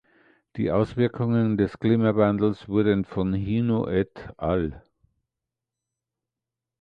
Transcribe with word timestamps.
Die 0.55 0.71
Auswirkungen 0.71 1.59
des 1.59 1.77
Klimawandels 1.79 2.67
wurden 2.67 3.05
von 3.05 3.35
Hino 3.35 3.87
et 3.87 4.29
al. 4.35 4.81